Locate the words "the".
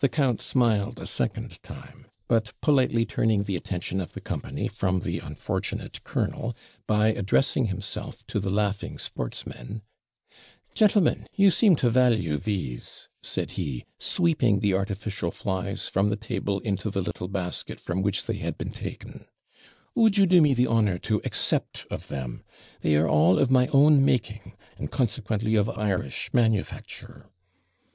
0.00-0.08, 3.42-3.56, 4.14-4.22, 5.00-5.18, 8.40-8.48, 14.60-14.72, 16.08-16.16, 16.88-17.02, 20.54-20.68